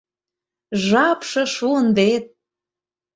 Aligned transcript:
Жапше 0.85 1.43
шуын 1.55 1.87
вет! 1.97 2.25